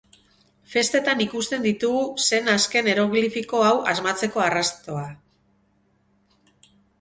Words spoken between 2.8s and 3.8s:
eroglifiko hau